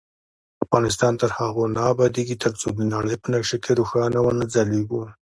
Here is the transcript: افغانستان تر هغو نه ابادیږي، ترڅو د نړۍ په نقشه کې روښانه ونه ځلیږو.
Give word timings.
افغانستان 0.65 1.13
تر 1.21 1.29
هغو 1.37 1.63
نه 1.75 1.81
ابادیږي، 1.93 2.35
ترڅو 2.43 2.67
د 2.73 2.79
نړۍ 2.93 3.15
په 3.19 3.27
نقشه 3.33 3.57
کې 3.63 3.71
روښانه 3.79 4.19
ونه 4.21 4.45
ځلیږو. 4.53 5.03